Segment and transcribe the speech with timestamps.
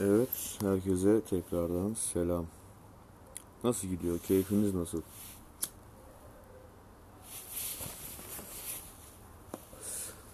[0.00, 2.46] Evet, herkese tekrardan selam.
[3.64, 4.18] Nasıl gidiyor?
[4.18, 5.02] Keyfiniz nasıl?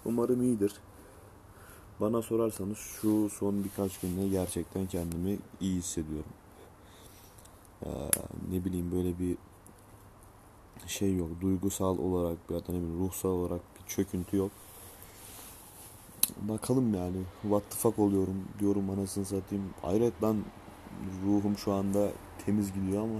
[0.05, 0.73] Umarım iyidir.
[1.99, 6.31] Bana sorarsanız şu son birkaç günde gerçekten kendimi iyi hissediyorum.
[7.85, 7.89] Ee,
[8.51, 9.37] ne bileyim böyle bir
[10.87, 11.29] şey yok.
[11.41, 14.51] Duygusal olarak ya da ne bileyim ruhsal olarak bir çöküntü yok.
[16.41, 17.17] Bakalım yani.
[17.41, 19.63] What the fuck oluyorum diyorum anasını satayım.
[20.21, 20.43] Ben
[21.25, 22.09] ruhum şu anda
[22.45, 23.19] temiz gidiyor ama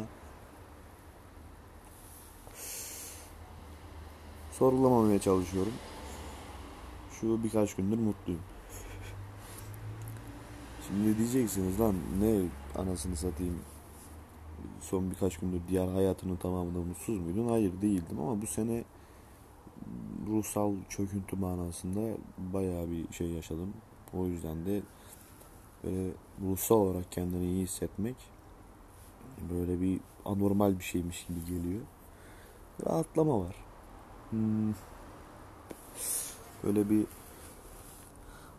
[4.52, 5.74] sorulamamaya çalışıyorum.
[7.12, 8.42] Şu birkaç gündür mutluyum.
[10.88, 12.42] Şimdi diyeceksiniz lan ne
[12.82, 13.60] anasını satayım
[14.82, 17.50] son birkaç gündür diğer hayatının tamamında mutsuz muydun?
[17.50, 18.84] Hayır değildim ama bu sene
[20.28, 23.74] ruhsal çöküntü manasında bayağı bir şey yaşadım.
[24.14, 24.82] O yüzden de
[25.84, 26.12] böyle
[26.42, 28.16] ruhsal olarak kendini iyi hissetmek
[29.52, 31.82] böyle bir anormal bir şeymiş gibi geliyor.
[32.86, 33.56] Rahatlama var.
[34.30, 34.74] Hmm.
[36.64, 37.06] Böyle bir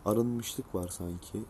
[0.05, 1.42] arınmışlık var sanki.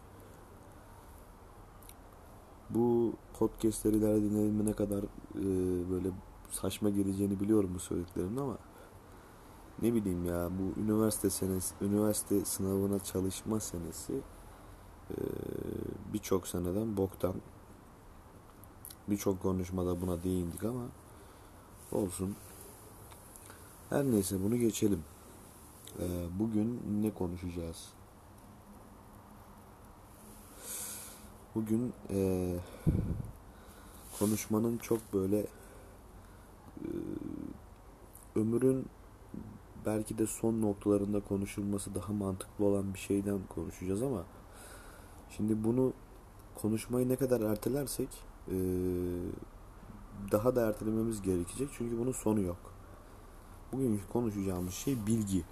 [2.70, 5.03] Bu podcastleri dinlediğimde ne kadar
[5.34, 5.44] e,
[5.91, 6.09] böyle
[6.50, 8.59] saçma geleceğini biliyorum bu söylediklerimin ama
[9.83, 14.20] ne bileyim ya bu üniversite senesi, üniversite sınavına çalışma senesi
[16.12, 17.34] birçok seneden boktan.
[19.09, 20.83] Birçok konuşmada buna değindik ama
[21.92, 22.37] olsun.
[23.91, 25.05] Her neyse bunu geçelim.
[26.39, 27.89] Bugün ne konuşacağız?
[31.55, 31.92] Bugün
[34.19, 36.89] konuşmanın çok böyle e,
[38.37, 38.87] ömrün
[39.86, 44.25] belki de son noktalarında konuşulması daha mantıklı olan bir şeyden konuşacağız ama
[45.37, 45.92] şimdi bunu
[46.55, 48.09] konuşmayı ne kadar ertelersek
[50.33, 52.75] daha da ertelememiz gerekecek çünkü bunun sonu yok.
[53.72, 55.43] Bugünkü konuşacağımız şey bilgi.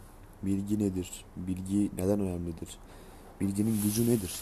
[0.43, 1.25] Bilgi nedir?
[1.37, 2.79] Bilgi neden önemlidir?
[3.41, 4.41] Bilginin gücü nedir?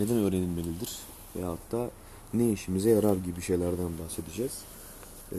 [0.00, 0.98] Neden öğrenilmelidir?
[1.36, 1.90] Veyahut da
[2.34, 4.64] ne işimize yarar gibi şeylerden bahsedeceğiz.
[5.32, 5.36] Ee,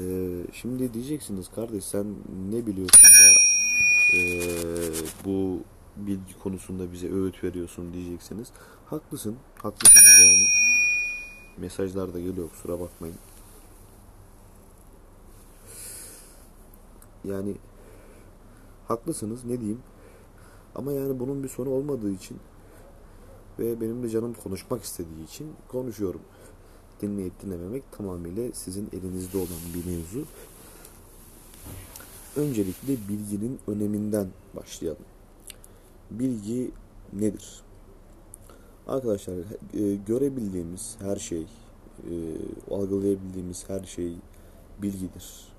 [0.53, 2.05] şimdi diyeceksiniz kardeş sen
[2.51, 3.07] ne biliyorsun
[4.13, 4.19] e,
[5.25, 5.59] bu
[5.97, 8.47] bilgi konusunda bize öğüt veriyorsun diyeceksiniz.
[8.85, 10.43] Haklısın, haklısınız yani.
[11.57, 13.15] Mesajlar da geliyor kusura bakmayın.
[17.23, 17.55] Yani
[18.87, 19.81] haklısınız ne diyeyim.
[20.75, 22.37] Ama yani bunun bir sonu olmadığı için
[23.59, 26.21] ve benim de canım konuşmak istediği için konuşuyorum
[27.01, 30.25] dinleyip dinlememek tamamıyla sizin elinizde olan bir mevzu.
[32.35, 35.05] Öncelikle bilginin öneminden başlayalım.
[36.11, 36.71] Bilgi
[37.13, 37.61] nedir?
[38.87, 39.35] Arkadaşlar
[39.73, 42.13] e, görebildiğimiz her şey, e,
[42.71, 44.13] algılayabildiğimiz her şey
[44.81, 45.53] bilgidir.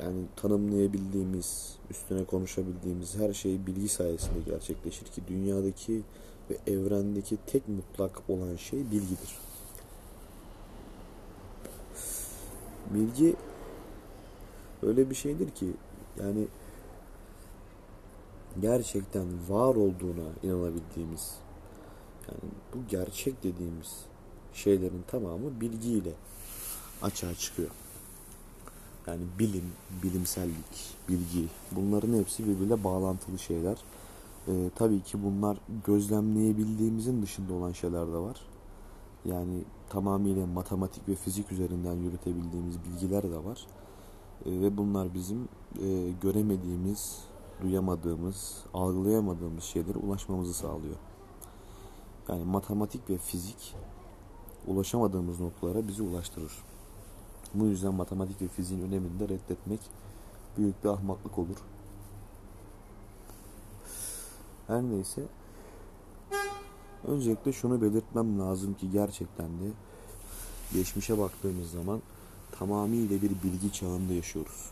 [0.00, 6.02] Yani tanımlayabildiğimiz, üstüne konuşabildiğimiz her şey bilgi sayesinde gerçekleşir ki dünyadaki
[6.50, 9.38] ve evrendeki tek mutlak olan şey bilgidir.
[12.94, 13.36] bilgi
[14.82, 15.66] öyle bir şeydir ki
[16.20, 16.46] yani
[18.60, 21.34] gerçekten var olduğuna inanabildiğimiz
[22.28, 24.04] yani bu gerçek dediğimiz
[24.52, 26.12] şeylerin tamamı bilgiyle
[27.02, 27.70] açığa çıkıyor.
[29.06, 29.72] Yani bilim,
[30.02, 33.76] bilimsellik, bilgi bunların hepsi birbiriyle bağlantılı şeyler.
[34.48, 38.40] Ee, tabii ki bunlar gözlemleyebildiğimizin dışında olan şeyler de var.
[39.24, 43.66] Yani tamamıyla matematik ve fizik üzerinden yürütebildiğimiz bilgiler de var.
[44.46, 45.48] E, ve bunlar bizim
[45.82, 47.24] e, göremediğimiz,
[47.62, 50.96] duyamadığımız, algılayamadığımız şeylere ulaşmamızı sağlıyor.
[52.28, 53.74] Yani matematik ve fizik
[54.66, 56.52] ulaşamadığımız noktalara bizi ulaştırır.
[57.54, 59.80] Bu yüzden matematik ve fiziğin önemini de reddetmek
[60.58, 61.56] büyük bir ahmaklık olur.
[64.66, 65.22] Her neyse
[67.06, 69.70] Öncelikle şunu belirtmem lazım ki gerçekten de
[70.72, 72.02] geçmişe baktığımız zaman
[72.58, 74.70] tamamıyla bir bilgi çağında yaşıyoruz.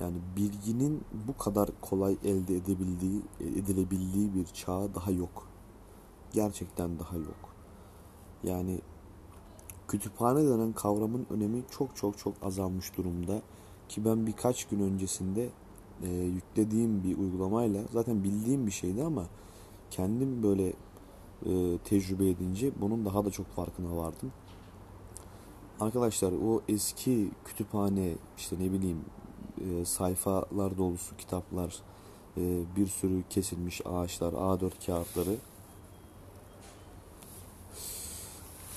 [0.00, 5.46] Yani bilginin bu kadar kolay elde edebildiği, edilebildiği bir çağ daha yok.
[6.32, 7.54] Gerçekten daha yok.
[8.44, 8.80] Yani
[9.88, 13.42] kütüphane denen kavramın önemi çok çok çok azalmış durumda.
[13.88, 15.48] Ki ben birkaç gün öncesinde
[16.02, 19.24] e, yüklediğim bir uygulamayla zaten bildiğim bir şeydi ama
[19.90, 20.72] kendim böyle
[21.46, 24.32] e, tecrübe edince bunun daha da çok farkına vardım.
[25.80, 29.04] Arkadaşlar o eski kütüphane işte ne bileyim
[29.60, 31.76] e, sayfalar dolusu kitaplar,
[32.36, 35.36] e, bir sürü kesilmiş ağaçlar, A4 kağıtları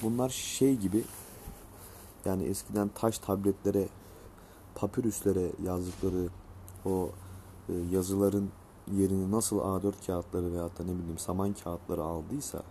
[0.01, 1.03] bunlar şey gibi
[2.25, 3.87] yani eskiden taş tabletlere
[4.75, 6.29] papirüslere yazdıkları
[6.85, 7.09] o
[7.69, 8.49] e, yazıların
[8.91, 12.63] yerini nasıl A4 kağıtları veyahut da ne bileyim saman kağıtları aldıysa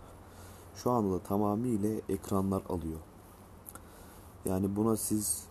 [0.75, 2.99] şu anda da tamamıyla ekranlar alıyor.
[4.49, 5.45] Yani buna siz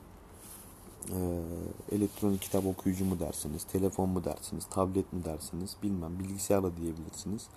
[1.11, 1.41] e,
[1.91, 7.47] elektronik kitap okuyucu mu dersiniz, telefon mu dersiniz, tablet mi dersiniz bilmem bilgisayarla diyebilirsiniz.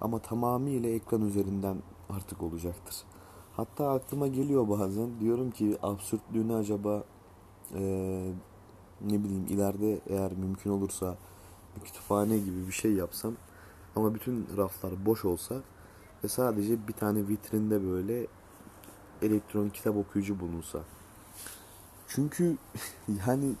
[0.00, 1.76] Ama tamamıyla ekran üzerinden
[2.10, 2.96] artık olacaktır.
[3.56, 7.04] Hatta aklıma geliyor bazen diyorum ki absürtlüğünü acaba
[7.74, 7.80] e,
[9.00, 11.16] ne bileyim ileride eğer mümkün olursa
[11.76, 13.32] bir kütüphane gibi bir şey yapsam
[13.96, 15.54] ama bütün raflar boş olsa
[16.24, 18.26] ve sadece bir tane vitrinde böyle
[19.22, 20.78] elektronik kitap okuyucu bulunsa.
[22.08, 22.56] Çünkü
[23.26, 23.52] yani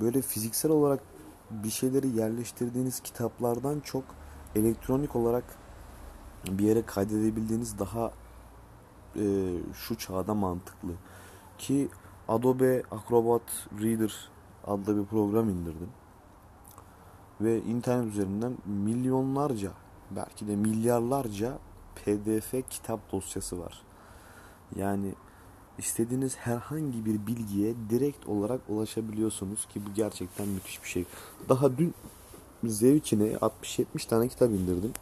[0.00, 1.00] böyle fiziksel olarak
[1.50, 4.04] bir şeyleri yerleştirdiğiniz kitaplardan çok
[4.56, 5.44] elektronik olarak
[6.48, 8.12] bir yere kaydedebildiğiniz daha
[9.16, 10.90] e, şu çağda mantıklı.
[11.58, 11.88] Ki
[12.28, 13.42] Adobe Acrobat
[13.82, 14.30] Reader
[14.66, 15.90] adlı bir program indirdim.
[17.40, 19.72] Ve internet üzerinden milyonlarca
[20.10, 21.58] belki de milyarlarca
[21.94, 23.82] PDF kitap dosyası var.
[24.76, 25.14] Yani
[25.78, 31.04] istediğiniz herhangi bir bilgiye direkt olarak ulaşabiliyorsunuz ki bu gerçekten müthiş bir şey.
[31.48, 31.94] Daha dün
[32.64, 34.92] zevkine 60-70 tane kitap indirdim.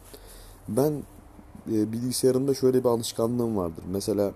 [0.67, 1.03] Ben
[1.71, 3.83] e, bilgisayarımda şöyle bir alışkanlığım vardır.
[3.87, 4.31] Mesela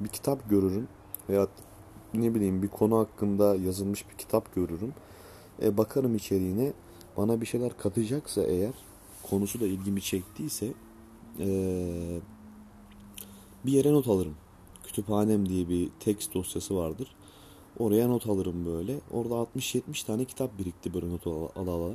[0.00, 0.88] bir kitap görürüm
[1.28, 1.46] veya
[2.14, 4.94] ne bileyim bir konu hakkında yazılmış bir kitap görürüm.
[5.62, 6.72] E, bakarım içeriğine
[7.16, 8.72] bana bir şeyler katacaksa eğer
[9.30, 10.72] konusu da ilgimi çektiyse
[11.38, 11.46] e,
[13.66, 14.34] bir yere not alırım.
[14.98, 17.08] Kütüphanem diye bir tekst dosyası vardır.
[17.78, 19.00] Oraya not alırım böyle.
[19.10, 21.94] Orada 60-70 tane kitap birikti böyle not ala ala.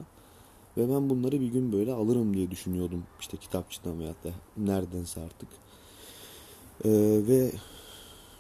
[0.78, 3.04] Ve ben bunları bir gün böyle alırım diye düşünüyordum.
[3.20, 5.50] İşte kitapçıdan veyahut da neredense artık.
[6.86, 6.90] Ee,
[7.28, 7.52] ve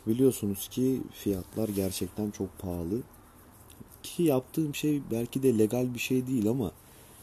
[0.07, 3.01] biliyorsunuz ki fiyatlar gerçekten çok pahalı.
[4.03, 6.71] Ki yaptığım şey belki de legal bir şey değil ama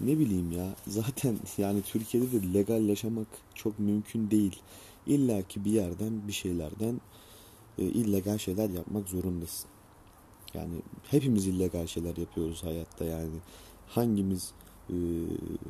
[0.01, 4.57] ne bileyim ya zaten yani Türkiye'de de legal yaşamak çok mümkün değil.
[5.07, 7.01] İlla ki bir yerden bir şeylerden
[7.81, 9.71] e, illegal şeyler yapmak zorundasın.
[10.55, 10.75] Yani
[11.11, 13.37] hepimiz illegal şeyler yapıyoruz hayatta yani.
[13.89, 14.53] Hangimiz
[14.91, 14.97] e,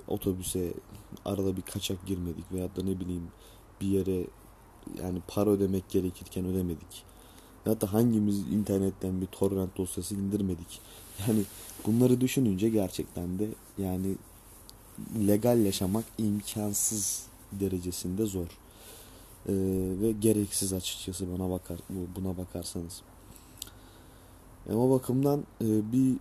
[0.09, 0.73] otobüse
[1.25, 3.29] arada bir kaçak girmedik veyahut da ne bileyim
[3.81, 4.27] bir yere
[5.03, 7.05] yani para ödemek gerekirken ödemedik.
[7.67, 10.81] Ya da hangimiz internetten bir torrent dosyası indirmedik.
[11.29, 11.43] Yani
[11.87, 13.49] bunları düşününce gerçekten de
[13.79, 14.17] yani
[15.27, 18.60] legal yaşamak imkansız derecesinde zor.
[19.49, 19.53] Ee,
[20.01, 21.79] ve gereksiz açıkçası bana bakar
[22.17, 23.03] buna bakarsanız.
[24.69, 26.17] E, o bakımdan e, bir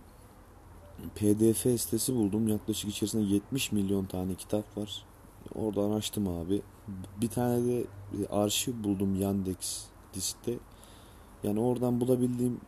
[1.14, 2.48] PDF sitesi buldum.
[2.48, 5.04] Yaklaşık içerisinde 70 milyon tane kitap var.
[5.54, 6.62] Oradan açtım abi.
[7.20, 7.86] Bir tane de
[8.30, 9.84] arşiv buldum Yandex
[10.14, 10.58] diskte.
[11.42, 12.60] Yani oradan bulabildiğim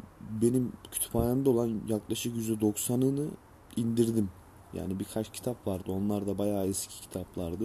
[0.43, 3.27] benim kütüphanemde olan yaklaşık %90'ını
[3.77, 4.31] indirdim.
[4.75, 5.93] Yani birkaç kitap vardı.
[5.93, 7.65] Onlar da bayağı eski kitaplardı.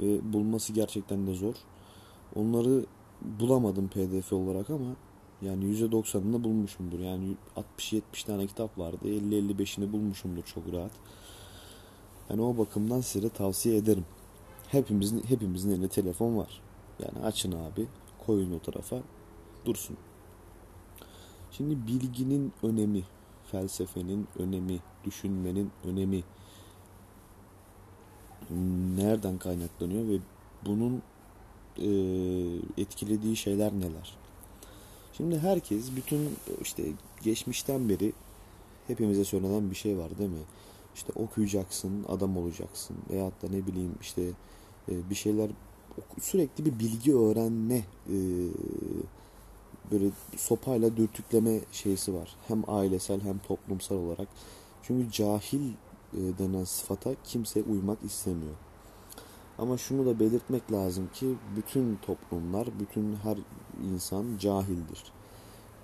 [0.00, 1.54] Ve bulması gerçekten de zor.
[2.36, 2.84] Onları
[3.22, 4.96] bulamadım PDF olarak ama
[5.42, 6.98] yani %90'ını bulmuşumdur.
[7.00, 7.36] Yani
[7.78, 8.98] 60-70 tane kitap vardı.
[9.04, 10.92] 50-55'ini bulmuşumdur çok rahat.
[12.30, 14.04] Yani o bakımdan size tavsiye ederim.
[14.68, 16.60] Hepimizin hepimizin elinde telefon var.
[16.98, 17.86] Yani açın abi,
[18.26, 18.96] koyun o tarafa,
[19.64, 19.96] dursun.
[21.50, 23.02] Şimdi bilginin önemi,
[23.50, 26.22] felsefenin önemi, düşünmenin önemi
[28.96, 30.18] nereden kaynaklanıyor ve
[30.66, 31.02] bunun
[31.78, 31.88] e,
[32.82, 34.16] etkilediği şeyler neler?
[35.12, 36.30] Şimdi herkes bütün
[36.62, 36.82] işte
[37.22, 38.12] geçmişten beri
[38.86, 40.44] hepimize söylenen bir şey var değil mi?
[40.94, 44.22] İşte okuyacaksın, adam olacaksın veyahut da ne bileyim işte
[44.88, 45.50] e, bir şeyler
[46.20, 47.76] sürekli bir bilgi öğrenme
[48.08, 48.16] e,
[49.90, 52.36] böyle sopayla dürtükleme şeysi var.
[52.48, 54.28] Hem ailesel hem toplumsal olarak.
[54.82, 55.72] Çünkü cahil
[56.12, 58.54] denen sıfata kimse uymak istemiyor.
[59.58, 63.38] Ama şunu da belirtmek lazım ki bütün toplumlar, bütün her
[63.92, 65.04] insan cahildir.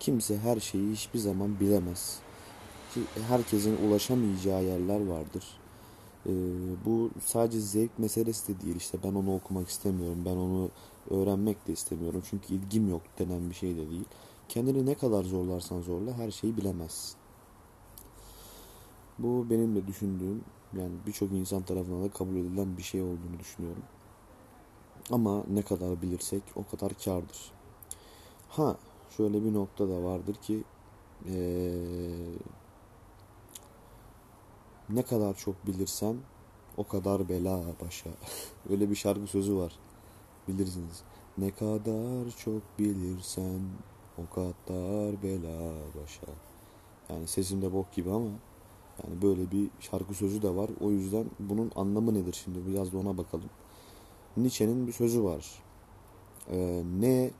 [0.01, 2.19] Kimse her şeyi hiçbir zaman bilemez.
[2.95, 5.45] Ki herkesin ulaşamayacağı yerler vardır.
[6.27, 6.31] Ee,
[6.85, 8.77] bu sadece zevk meselesi de değil.
[8.77, 10.71] İşte ben onu okumak istemiyorum, ben onu
[11.11, 12.23] öğrenmek de istemiyorum.
[12.31, 14.05] Çünkü ilgim yok denen bir şey de değil.
[14.49, 17.17] Kendini ne kadar zorlarsan zorla her şeyi bilemezsin.
[19.19, 23.83] Bu benim de düşündüğüm yani birçok insan tarafından da kabul edilen bir şey olduğunu düşünüyorum.
[25.11, 27.53] Ama ne kadar bilirsek o kadar kardır.
[28.49, 28.77] Ha
[29.17, 30.65] şöyle bir nokta da vardır ki
[31.27, 31.73] ee,
[34.91, 36.17] ne kadar çok bilirsen
[36.77, 38.11] o kadar bela başa.
[38.71, 39.79] Öyle bir şarkı sözü var.
[40.49, 41.03] Bilirsiniz.
[41.39, 43.61] Ne kadar çok bilirsen
[44.19, 46.33] o kadar bela başa.
[47.09, 48.31] Yani sesimde bok gibi ama
[49.05, 50.71] yani böyle bir şarkı sözü de var.
[50.81, 53.50] O yüzden bunun anlamı nedir şimdi biraz da ona bakalım.
[54.37, 55.62] Nietzsche'nin bir sözü var.
[56.50, 57.31] Ee, ne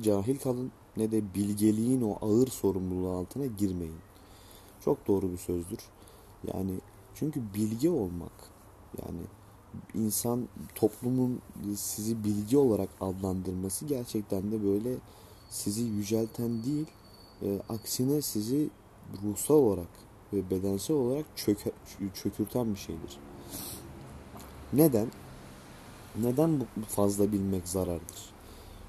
[0.00, 4.00] cahil kalın ne de bilgeliğin o ağır sorumluluğu altına girmeyin.
[4.80, 5.78] Çok doğru bir sözdür.
[6.54, 6.72] Yani
[7.14, 8.32] çünkü bilgi olmak
[9.02, 9.20] yani
[9.94, 11.40] insan toplumun
[11.76, 14.96] sizi bilgi olarak adlandırması gerçekten de böyle
[15.50, 16.86] sizi yücelten değil
[17.42, 18.70] e, aksine sizi
[19.22, 19.88] ruhsal olarak
[20.32, 21.70] ve bedensel olarak çöke,
[22.14, 23.18] çökürten bir şeydir.
[24.72, 25.06] Neden?
[26.22, 28.32] Neden bu fazla bilmek zarardır?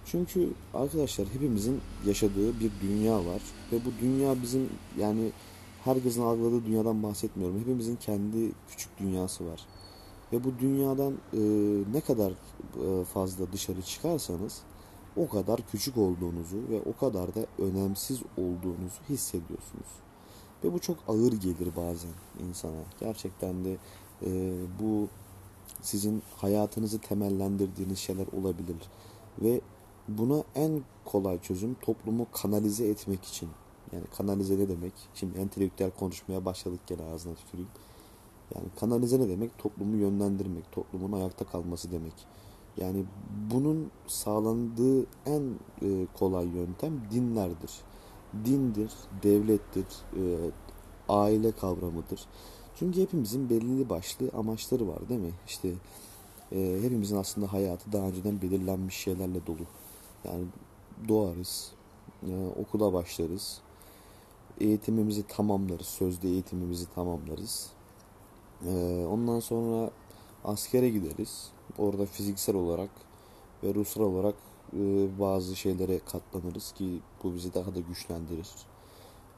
[0.06, 5.32] Çünkü arkadaşlar hepimizin yaşadığı bir dünya var ve bu dünya bizim yani
[5.84, 7.60] herkesin algıladığı dünyadan bahsetmiyorum.
[7.60, 9.66] Hepimizin kendi küçük dünyası var.
[10.34, 11.40] Ve bu dünyadan e,
[11.94, 14.62] ne kadar e, fazla dışarı çıkarsanız
[15.18, 19.88] o kadar küçük olduğunuzu ve o kadar da önemsiz olduğunuzu hissediyorsunuz.
[20.64, 22.12] Ve bu çok ağır gelir bazen
[22.50, 22.84] insana.
[23.00, 23.78] Gerçekten de
[24.26, 25.08] e, bu
[25.82, 28.76] sizin hayatınızı temellendirdiğiniz şeyler olabilir.
[29.42, 29.62] Ve
[30.08, 33.50] buna en kolay çözüm toplumu kanalize etmek için.
[33.92, 34.94] Yani kanalize ne demek?
[35.14, 37.70] Şimdi entelektüel konuşmaya başladık gene ağzına tüküreyim.
[38.56, 39.58] Yani kanalize ne demek?
[39.58, 42.14] Toplumu yönlendirmek, toplumun ayakta kalması demek.
[42.78, 43.06] Yani
[43.52, 45.44] bunun sağlandığı en
[45.82, 47.72] e, kolay yöntem dinlerdir.
[48.46, 48.92] Dindir,
[49.24, 49.86] devlettir,
[50.16, 50.24] e,
[51.10, 52.26] aile kavramıdır.
[52.76, 55.34] Çünkü hepimizin belirli başlı amaçları var değil mi?
[55.48, 55.70] İşte
[56.52, 59.66] e, hepimizin aslında hayatı daha önceden belirlenmiş şeylerle dolu.
[60.24, 60.44] Yani
[61.08, 61.72] doğarız,
[62.62, 63.62] okula başlarız,
[64.60, 67.70] eğitimimizi tamamlarız, sözde eğitimimizi tamamlarız.
[69.10, 69.92] ondan sonra
[70.44, 71.52] askere gideriz.
[71.78, 72.90] Orada fiziksel olarak
[73.64, 74.36] ve ruhsal olarak
[75.20, 78.50] bazı şeylere katlanırız ki bu bizi daha da güçlendirir.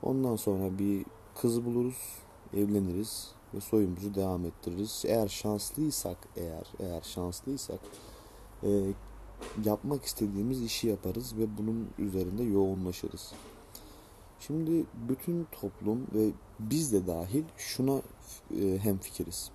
[0.03, 1.97] Ondan sonra bir kız buluruz,
[2.53, 5.03] evleniriz ve soyumuzu devam ettiririz.
[5.07, 7.79] Eğer şanslıysak, eğer eğer şanslıysak
[8.63, 8.93] e,
[9.65, 13.33] yapmak istediğimiz işi yaparız ve bunun üzerinde yoğunlaşırız.
[14.39, 18.01] Şimdi bütün toplum ve biz de dahil şuna
[18.59, 19.51] e, hem fikiriz.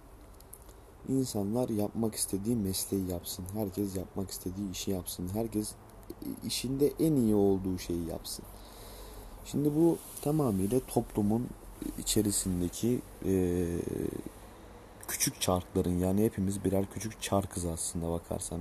[1.08, 3.44] İnsanlar yapmak istediği mesleği yapsın.
[3.54, 5.28] Herkes yapmak istediği işi yapsın.
[5.32, 5.72] Herkes
[6.44, 8.44] işinde en iyi olduğu şeyi yapsın.
[9.44, 11.46] Şimdi bu tamamıyla toplumun
[11.98, 13.66] içerisindeki e,
[15.08, 18.60] küçük çarkların yani hepimiz birer küçük çarkız aslında bakarsan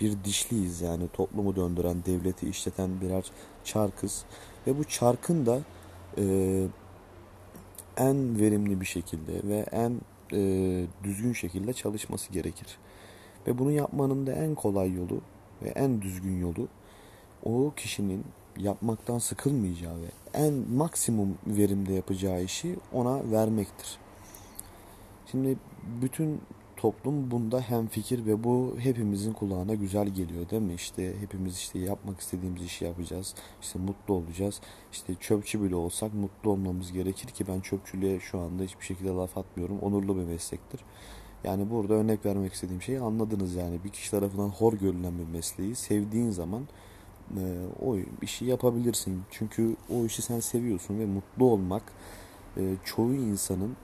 [0.00, 3.30] bir dişliyiz yani toplumu döndüren devleti işleten birer
[3.64, 4.24] çarkız
[4.66, 5.60] ve bu çarkın da
[6.18, 6.66] e,
[7.96, 10.00] en verimli bir şekilde ve en
[10.32, 10.38] e,
[11.04, 12.78] düzgün şekilde çalışması gerekir
[13.46, 15.20] ve bunu yapmanın da en kolay yolu
[15.62, 16.68] ve en düzgün yolu
[17.44, 18.24] o kişinin
[18.58, 23.98] yapmaktan sıkılmayacağı ve en maksimum verimde yapacağı işi ona vermektir.
[25.30, 25.56] Şimdi
[26.02, 26.40] bütün
[26.76, 30.74] toplum bunda hem fikir ve bu hepimizin kulağına güzel geliyor değil mi?
[30.74, 33.34] İşte hepimiz işte yapmak istediğimiz işi yapacağız.
[33.62, 34.60] İşte mutlu olacağız.
[34.92, 39.38] İşte çöpçü bile olsak mutlu olmamız gerekir ki ben çöpçülüğe şu anda hiçbir şekilde laf
[39.38, 39.78] atmıyorum.
[39.78, 40.80] Onurlu bir meslektir.
[41.44, 43.84] Yani burada örnek vermek istediğim şeyi anladınız yani.
[43.84, 46.62] Bir kişi tarafından hor görülen bir mesleği sevdiğin zaman
[47.36, 47.42] e,
[47.82, 49.22] o işi yapabilirsin.
[49.30, 51.82] Çünkü o işi sen seviyorsun ve mutlu olmak
[52.56, 53.76] e, çoğu insanın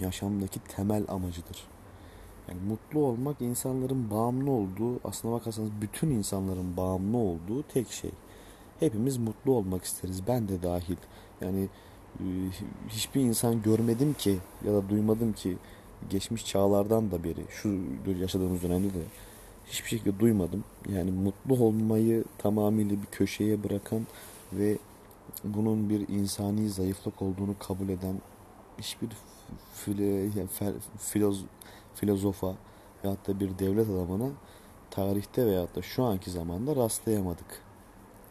[0.00, 1.71] yaşamdaki temel amacıdır.
[2.48, 8.10] Yani mutlu olmak insanların bağımlı olduğu, aslına bakarsanız bütün insanların bağımlı olduğu tek şey.
[8.80, 10.26] Hepimiz mutlu olmak isteriz.
[10.26, 10.96] Ben de dahil.
[11.40, 11.68] Yani
[12.20, 12.24] e,
[12.88, 15.56] hiçbir insan görmedim ki ya da duymadım ki
[16.10, 17.78] geçmiş çağlardan da beri şu
[18.20, 19.02] yaşadığımız dönemde de
[19.66, 20.64] hiçbir şekilde duymadım.
[20.88, 24.06] Yani mutlu olmayı tamamıyla bir köşeye bırakan
[24.52, 24.78] ve
[25.44, 28.14] bunun bir insani zayıflık olduğunu kabul eden
[28.78, 29.08] hiçbir
[29.74, 30.48] file, yani
[30.98, 31.44] filoz,
[31.94, 32.54] filozofa
[33.04, 34.30] veyahut da bir devlet adamına
[34.90, 37.62] tarihte veyahut da şu anki zamanda rastlayamadık.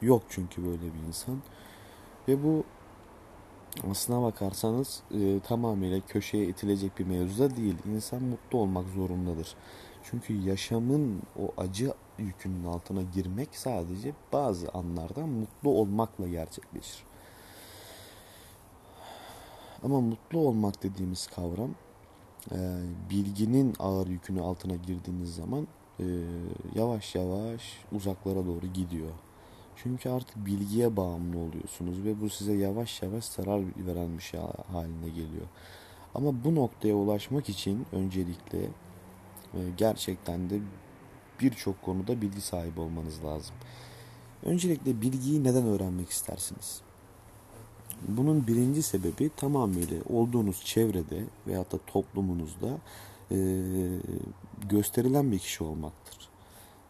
[0.01, 1.37] Yok çünkü böyle bir insan.
[2.27, 2.63] Ve bu
[3.91, 7.75] aslına bakarsanız e, tamamıyla köşeye itilecek bir mevzu da değil.
[7.85, 9.55] İnsan mutlu olmak zorundadır.
[10.03, 17.03] Çünkü yaşamın o acı yükünün altına girmek sadece bazı anlarda mutlu olmakla gerçekleşir.
[19.83, 21.69] Ama mutlu olmak dediğimiz kavram
[23.10, 25.67] bilginin ağır yükünü altına girdiğiniz zaman
[26.00, 26.05] e,
[26.75, 29.12] yavaş yavaş uzaklara doğru gidiyor.
[29.75, 34.39] Çünkü artık bilgiye bağımlı oluyorsunuz ve bu size yavaş yavaş zarar veren bir şey
[34.71, 35.48] haline geliyor.
[36.15, 38.69] Ama bu noktaya ulaşmak için öncelikle
[39.77, 40.60] gerçekten de
[41.41, 43.55] birçok konuda bilgi sahibi olmanız lazım.
[44.43, 46.81] Öncelikle bilgiyi neden öğrenmek istersiniz?
[48.08, 52.77] Bunun birinci sebebi tamamıyla olduğunuz çevrede veyahut da toplumunuzda
[53.31, 53.38] e,
[54.70, 56.29] gösterilen bir kişi olmaktır.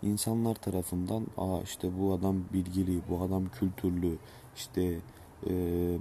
[0.01, 4.17] İnsanlar tarafından aa işte bu adam bilgili, bu adam kültürlü,
[4.55, 4.97] işte
[5.49, 5.53] e,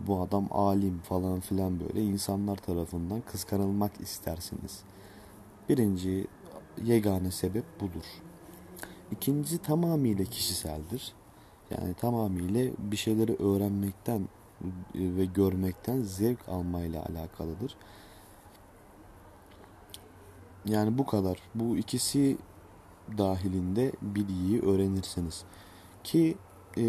[0.07, 4.81] bu adam alim falan filan böyle insanlar tarafından kıskanılmak istersiniz.
[5.69, 6.27] Birinci
[6.85, 8.05] yegane sebep budur.
[9.13, 11.13] İkinci tamamıyla kişiseldir.
[11.71, 14.29] Yani tamamıyla bir şeyleri öğrenmekten
[14.95, 17.77] ve görmekten zevk almayla alakalıdır.
[20.65, 21.39] Yani bu kadar.
[21.55, 22.39] Bu ikisi
[23.19, 25.45] dahilinde bilgiyi öğrenirsiniz.
[26.05, 26.37] Ki
[26.77, 26.83] e,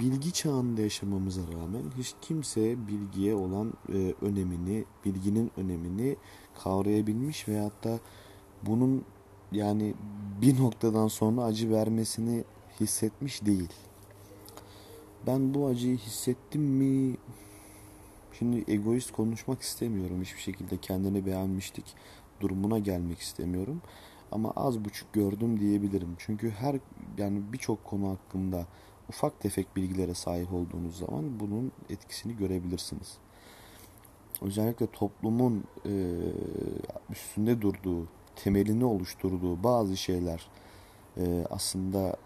[0.00, 6.16] bilgi çağında yaşamamıza rağmen hiç kimse bilgiye olan e, önemini, bilginin önemini
[6.64, 7.98] kavrayabilmiş veyahut da
[8.62, 9.04] bunun
[9.52, 9.94] yani
[10.42, 12.44] bir noktadan sonra acı vermesini
[12.80, 13.72] hissetmiş değil.
[15.26, 17.16] Ben bu acıyı hissettim mi?
[18.38, 21.84] Şimdi egoist konuşmak istemiyorum hiçbir şekilde kendini beğenmiştik
[22.40, 23.82] durumuna gelmek istemiyorum.
[24.32, 26.14] Ama az buçuk gördüm diyebilirim.
[26.18, 26.76] Çünkü her
[27.18, 28.66] yani birçok konu hakkında
[29.08, 33.18] ufak tefek bilgilere sahip olduğunuz zaman bunun etkisini görebilirsiniz.
[34.42, 35.92] Özellikle toplumun e,
[37.10, 40.48] üstünde durduğu, temelini oluşturduğu bazı şeyler
[41.16, 42.16] e, aslında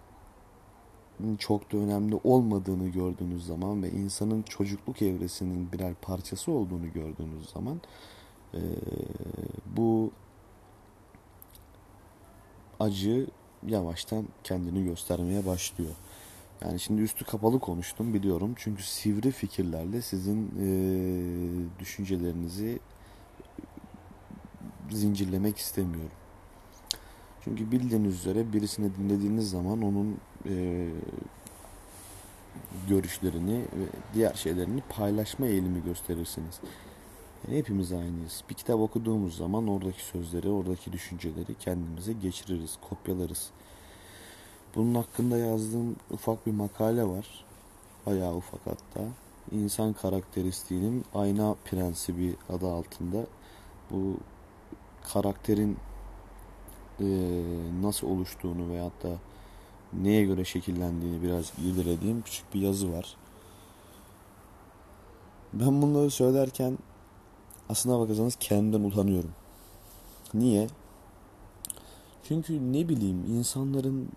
[1.38, 7.80] çok da önemli olmadığını gördüğünüz zaman ve insanın çocukluk evresinin birer parçası olduğunu gördüğünüz zaman
[8.54, 8.60] e,
[9.76, 10.10] bu
[12.80, 13.26] acı
[13.66, 15.94] yavaştan kendini göstermeye başlıyor.
[16.64, 18.54] Yani şimdi üstü kapalı konuştum biliyorum.
[18.56, 20.68] Çünkü sivri fikirlerle sizin e,
[21.80, 22.78] düşüncelerinizi
[24.90, 26.16] zincirlemek istemiyorum.
[27.44, 30.88] Çünkü bildiğiniz üzere birisini dinlediğiniz zaman onun e,
[32.88, 36.60] görüşlerini ve diğer şeylerini paylaşma eğilimi gösterirsiniz.
[37.46, 38.44] Yani hepimiz aynıyız.
[38.50, 43.50] Bir kitap okuduğumuz zaman oradaki sözleri, oradaki düşünceleri kendimize geçiririz, kopyalarız.
[44.74, 47.44] Bunun hakkında yazdığım ufak bir makale var.
[48.06, 49.04] Bayağı ufak hatta.
[49.52, 53.26] İnsan karakteristiğinin ayna prensibi adı altında
[53.90, 54.16] bu
[55.12, 55.76] karakterin
[57.00, 57.06] e,
[57.82, 59.08] nasıl oluştuğunu veyahut da
[59.92, 63.16] neye göre şekillendiğini biraz irdelediğim küçük bir yazı var.
[65.52, 66.78] Ben bunları söylerken
[67.68, 69.30] aslına bakarsanız kendimden utanıyorum.
[70.34, 70.66] Niye?
[72.22, 74.08] Çünkü ne bileyim insanların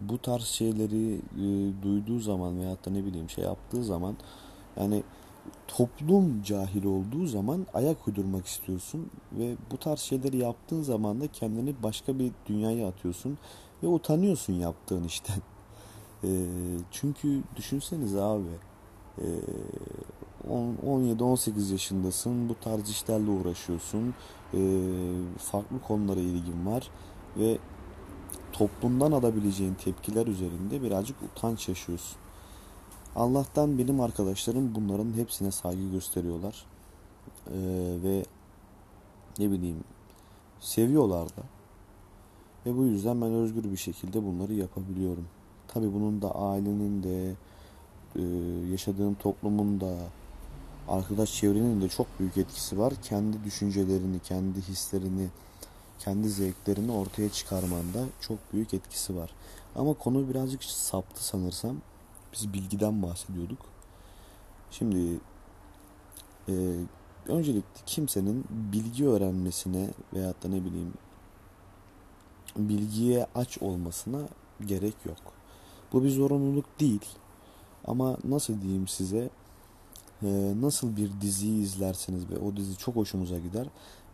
[0.00, 4.16] bu tarz şeyleri e, duyduğu zaman veyahut da ne bileyim şey yaptığı zaman
[4.76, 5.02] yani
[5.68, 11.74] toplum cahil olduğu zaman ayak uydurmak istiyorsun ve bu tarz şeyleri yaptığın zaman da kendini
[11.82, 13.38] başka bir dünyaya atıyorsun
[13.82, 15.36] ve utanıyorsun yaptığın işten.
[16.24, 16.30] E,
[16.90, 18.48] çünkü düşünseniz abi
[19.18, 19.26] e,
[20.50, 24.14] 17-18 yaşındasın bu tarz işlerle uğraşıyorsun
[24.54, 24.60] e,
[25.38, 26.90] farklı konulara ilgin var
[27.36, 27.58] ve
[28.52, 32.16] toplumdan alabileceğin tepkiler üzerinde birazcık utanç yaşıyorsun.
[33.16, 36.66] Allah'tan benim arkadaşlarım bunların hepsine saygı gösteriyorlar.
[37.46, 37.52] Ee,
[38.02, 38.24] ve
[39.38, 39.84] ne bileyim
[40.60, 41.42] seviyorlar da.
[42.66, 45.26] Ve bu yüzden ben özgür bir şekilde bunları yapabiliyorum.
[45.68, 47.34] Tabi bunun da ailenin de
[48.16, 48.22] e,
[48.70, 49.94] yaşadığım toplumun da
[50.88, 52.92] arkadaş çevrenin de çok büyük etkisi var.
[53.02, 55.28] Kendi düşüncelerini, kendi hislerini,
[55.98, 59.30] kendi zevklerini ortaya çıkarmanda çok büyük etkisi var.
[59.76, 61.76] Ama konu birazcık saptı sanırsam.
[62.32, 63.58] Biz bilgiden bahsediyorduk.
[64.70, 65.20] Şimdi
[66.48, 66.54] e,
[67.26, 70.92] öncelikle kimsenin bilgi öğrenmesine veyahut da ne bileyim
[72.56, 74.28] bilgiye aç olmasına
[74.66, 75.18] gerek yok.
[75.92, 77.04] Bu bir zorunluluk değil.
[77.84, 79.30] Ama nasıl diyeyim size
[80.22, 83.66] e, nasıl bir diziyi izlerseniz ve o dizi çok hoşunuza gider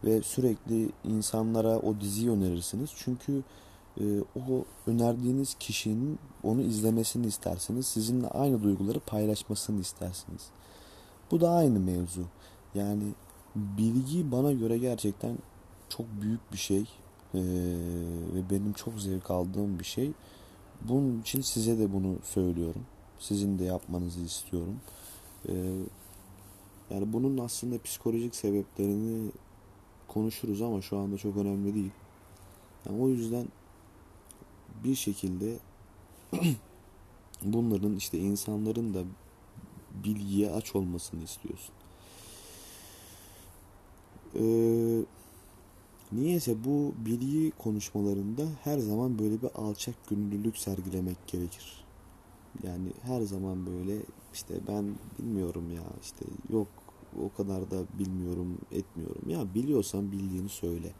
[0.04, 2.90] ve sürekli insanlara o diziyi önerirsiniz.
[2.96, 3.42] Çünkü
[4.00, 7.86] e, o önerdiğiniz kişinin onu izlemesini istersiniz.
[7.86, 10.42] Sizinle aynı duyguları paylaşmasını istersiniz.
[11.30, 12.24] Bu da aynı mevzu.
[12.74, 13.04] Yani
[13.56, 15.38] bilgi bana göre gerçekten
[15.88, 16.84] çok büyük bir şey
[17.34, 17.40] ee,
[18.34, 20.12] ve benim çok zevk aldığım bir şey.
[20.80, 22.82] Bunun için size de bunu söylüyorum.
[23.18, 24.80] Sizin de yapmanızı istiyorum.
[25.48, 25.52] Ee,
[26.90, 29.30] yani bunun aslında psikolojik sebeplerini
[30.08, 31.90] konuşuruz ama şu anda çok önemli değil.
[32.86, 33.48] Yani o yüzden
[34.84, 35.58] bir şekilde
[37.42, 39.02] bunların işte insanların da
[40.04, 41.74] bilgiye aç olmasını istiyorsun.
[44.34, 45.04] Ee,
[46.12, 51.84] Niyeyse bu bilgi konuşmalarında her zaman böyle bir alçak gönüllülük sergilemek gerekir.
[52.62, 53.96] Yani her zaman böyle
[54.34, 56.68] işte ben bilmiyorum ya işte yok
[57.24, 59.30] o kadar da bilmiyorum etmiyorum.
[59.30, 60.92] Ya biliyorsan bildiğini söyle.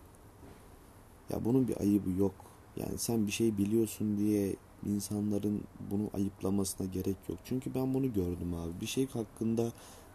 [1.31, 2.35] Ya bunun bir ayıbı yok.
[2.77, 7.39] Yani sen bir şey biliyorsun diye insanların bunu ayıplamasına gerek yok.
[7.45, 8.81] Çünkü ben bunu gördüm abi.
[8.81, 9.73] Bir şey hakkında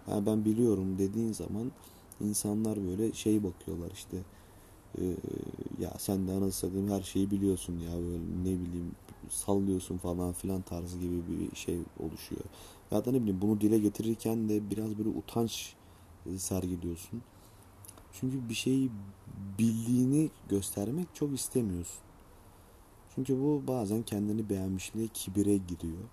[0.07, 1.71] ben biliyorum dediğin zaman
[2.21, 4.17] insanlar böyle şey bakıyorlar işte
[4.97, 5.03] e,
[5.79, 8.91] ya sen de anasını her şeyi biliyorsun ya böyle ne bileyim
[9.29, 12.41] sallıyorsun falan filan tarzı gibi bir şey oluşuyor.
[12.91, 15.73] Ya da ne bileyim bunu dile getirirken de biraz böyle utanç
[16.25, 17.21] e, sergiliyorsun.
[18.13, 18.91] Çünkü bir şeyi
[19.59, 21.99] bildiğini göstermek çok istemiyorsun.
[23.15, 26.03] Çünkü bu bazen kendini beğenmişliğe kibire giriyor.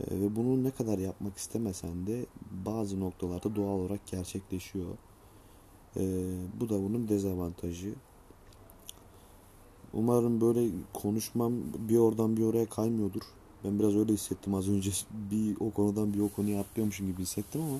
[0.00, 2.26] E, ve bunu ne kadar yapmak istemesen de
[2.66, 4.86] bazı noktalarda doğal olarak gerçekleşiyor.
[5.96, 6.02] E,
[6.60, 7.94] bu da bunun dezavantajı.
[9.92, 13.22] Umarım böyle konuşmam bir oradan bir oraya kaymıyordur.
[13.64, 14.90] Ben biraz öyle hissettim az önce.
[15.30, 17.78] Bir o konudan bir o konuya atlıyormuşum gibi hissettim ama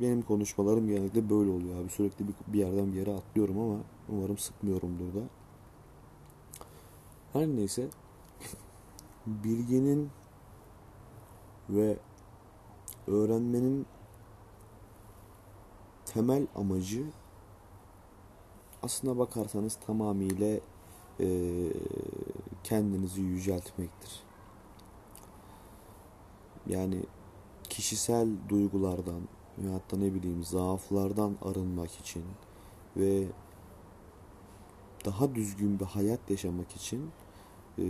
[0.00, 1.90] benim konuşmalarım genellikle böyle oluyor abi.
[1.90, 3.76] Sürekli bir, bir yerden bir yere atlıyorum ama
[4.08, 5.20] umarım sıkmıyorumdur da.
[7.32, 7.88] Her neyse
[9.26, 10.10] bilginin
[11.70, 11.96] ve
[13.06, 13.86] öğrenmenin
[16.14, 17.04] temel amacı
[18.82, 20.60] aslına bakarsanız tamamıyla
[21.20, 21.28] e,
[22.64, 24.22] kendinizi yüceltmektir.
[26.66, 27.02] Yani
[27.68, 29.20] kişisel duygulardan
[29.58, 32.24] ve hatta ne bileyim zaaflardan arınmak için
[32.96, 33.26] ve
[35.04, 37.10] daha düzgün bir hayat yaşamak için
[37.78, 37.84] e,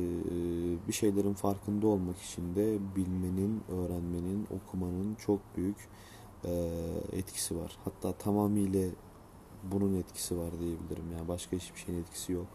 [0.88, 5.88] bir şeylerin farkında olmak için de bilmenin, öğrenmenin, okumanın çok büyük
[7.12, 7.78] etkisi var.
[7.84, 8.90] Hatta tamamıyla
[9.64, 11.12] bunun etkisi var diyebilirim.
[11.12, 12.46] Yani başka hiçbir şeyin etkisi yok.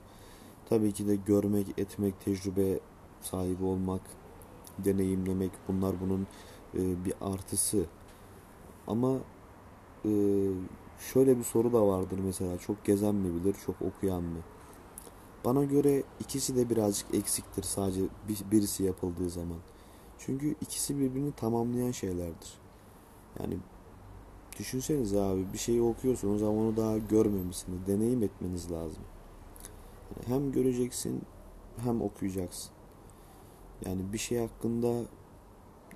[0.69, 2.79] Tabii ki de görmek, etmek, tecrübe
[3.21, 4.01] sahibi olmak,
[4.79, 6.27] deneyimlemek bunlar bunun
[6.73, 7.85] e, bir artısı.
[8.87, 9.17] Ama
[10.05, 10.11] e,
[11.13, 14.39] şöyle bir soru da vardır mesela çok gezen mi bilir, çok okuyan mı?
[15.45, 18.01] Bana göre ikisi de birazcık eksiktir sadece
[18.51, 19.57] birisi yapıldığı zaman.
[20.17, 22.53] Çünkü ikisi birbirini tamamlayan şeylerdir.
[23.39, 23.57] Yani
[24.59, 27.87] düşünseniz abi bir şeyi okuyorsunuz ama onu daha görmemişsiniz.
[27.87, 29.03] Deneyim etmeniz lazım.
[30.25, 31.21] Hem göreceksin
[31.77, 32.71] hem okuyacaksın.
[33.85, 35.01] Yani bir şey hakkında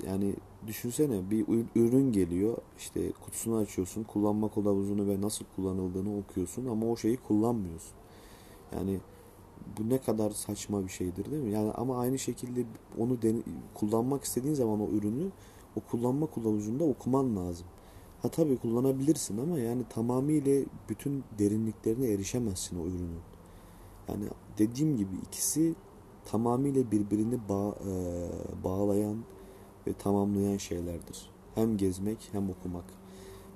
[0.07, 0.35] yani
[0.67, 1.45] düşünsene bir
[1.75, 7.93] ürün geliyor işte kutusunu açıyorsun kullanma kılavuzunu ve nasıl kullanıldığını okuyorsun ama o şeyi kullanmıyorsun.
[8.75, 8.99] Yani
[9.77, 11.51] bu ne kadar saçma bir şeydir değil mi?
[11.51, 12.65] Yani ama aynı şekilde
[12.97, 13.17] onu
[13.73, 15.29] kullanmak istediğin zaman o ürünü
[15.75, 17.67] o kullanma kılavuzunda okuman lazım.
[18.21, 23.19] Ha tabii kullanabilirsin ama yani tamamıyla bütün derinliklerine erişemezsin o ürünün.
[24.07, 25.75] Yani dediğim gibi ikisi
[26.25, 27.93] tamamıyla birbirini bağ, e,
[28.63, 29.23] bağlayan
[29.87, 31.29] ve tamamlayan şeylerdir.
[31.55, 32.85] Hem gezmek hem okumak.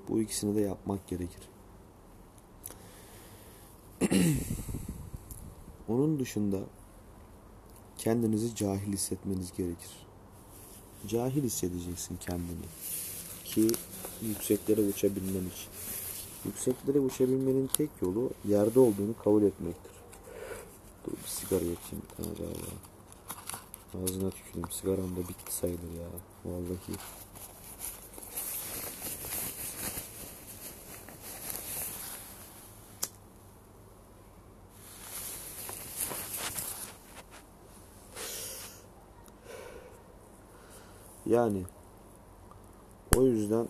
[0.09, 1.49] Bu ikisini de yapmak gerekir.
[5.87, 6.59] Onun dışında
[7.97, 10.07] kendinizi cahil hissetmeniz gerekir.
[11.07, 12.65] Cahil hissedeceksin kendini
[13.45, 13.67] ki
[14.27, 15.69] yükseklere uçabilmen için.
[16.45, 19.91] Yükseklere uçabilmenin tek yolu yerde olduğunu kabul etmektir.
[21.05, 24.03] Dur bir sigara yakayım bir tane daha ya.
[24.03, 24.71] Ağzına tüküreyim.
[24.71, 26.07] Sigaram da bitti sayılır ya.
[26.45, 26.97] Vallahi.
[41.25, 41.63] Yani
[43.15, 43.67] o yüzden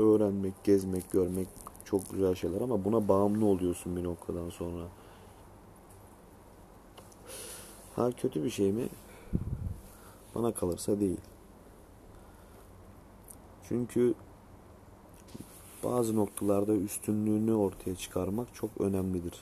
[0.00, 1.48] öğrenmek, gezmek, görmek
[1.84, 4.84] çok güzel şeyler ama buna bağımlı oluyorsun bir noktadan sonra.
[7.96, 8.88] Ha kötü bir şey mi?
[10.34, 11.20] Bana kalırsa değil.
[13.68, 14.14] Çünkü
[15.84, 19.40] bazı noktalarda üstünlüğünü ortaya çıkarmak çok önemlidir.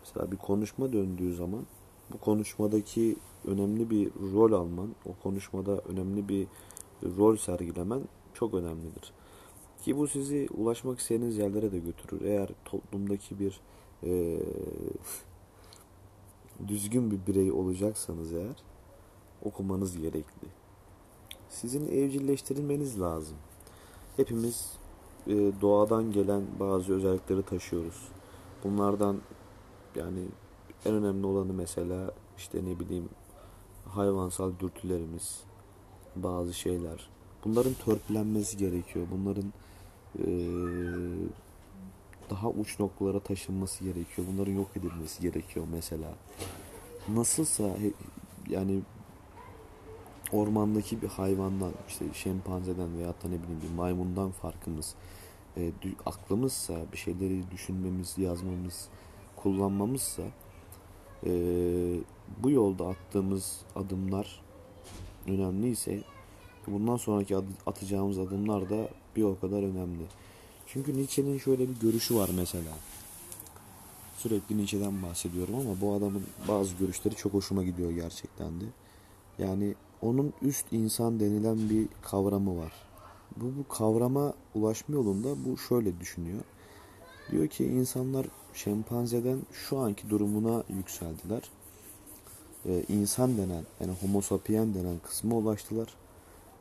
[0.00, 1.66] Mesela bir konuşma döndüğü zaman
[2.12, 6.46] bu konuşmadaki önemli bir rol alman, o konuşmada önemli bir
[7.02, 8.00] rol sergilemen
[8.34, 9.12] çok önemlidir.
[9.84, 12.24] Ki bu sizi ulaşmak istediğiniz yerlere de götürür.
[12.24, 13.60] Eğer toplumdaki bir
[14.02, 14.40] e,
[16.68, 18.56] düzgün bir birey olacaksanız eğer
[19.42, 20.48] okumanız gerekli.
[21.48, 23.36] Sizin evcilleştirilmeniz lazım.
[24.16, 24.72] Hepimiz
[25.26, 28.08] e, doğadan gelen bazı özellikleri taşıyoruz.
[28.64, 29.16] Bunlardan
[29.96, 30.24] yani
[30.86, 33.08] en önemli olanı mesela işte ne bileyim
[33.88, 35.40] hayvansal dürtülerimiz,
[36.16, 37.08] bazı şeyler.
[37.44, 39.06] Bunların törpülenmesi gerekiyor.
[39.12, 39.52] Bunların
[42.30, 44.28] daha uç noktalara taşınması gerekiyor.
[44.32, 46.14] Bunların yok edilmesi gerekiyor mesela.
[47.08, 47.76] Nasılsa
[48.48, 48.80] yani
[50.32, 54.94] ormandaki bir hayvandan işte şempanzeden veya da ne bileyim bir maymundan farkımız
[55.56, 55.72] e,
[56.06, 58.88] aklımızsa bir şeyleri düşünmemiz, yazmamız,
[59.36, 60.22] kullanmamızsa
[61.26, 61.30] e,
[62.42, 64.40] bu yolda attığımız adımlar
[65.26, 66.02] önemliyse
[66.66, 68.88] bundan sonraki atacağımız adımlar da
[69.18, 70.04] bir o kadar önemli.
[70.66, 72.72] Çünkü Nietzsche'nin şöyle bir görüşü var mesela.
[74.16, 78.64] Sürekli Nietzsche'den bahsediyorum ama bu adamın bazı görüşleri çok hoşuma gidiyor gerçekten de.
[79.38, 82.72] Yani onun üst insan denilen bir kavramı var.
[83.36, 86.40] Bu, bu kavrama ulaşma yolunda bu şöyle düşünüyor.
[87.30, 91.42] Diyor ki insanlar şempanzeden şu anki durumuna yükseldiler.
[92.66, 95.88] Ee, insan denen yani homo sapien denen kısma ulaştılar.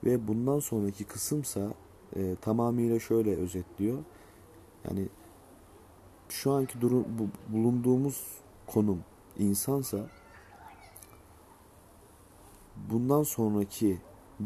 [0.03, 1.73] Ve bundan sonraki kısımsa
[2.15, 3.97] e, tamamıyla şöyle özetliyor.
[4.89, 5.07] Yani
[6.29, 8.23] şu anki durum bu, bulunduğumuz
[8.67, 8.99] konum
[9.39, 9.97] insansa
[12.91, 13.97] bundan sonraki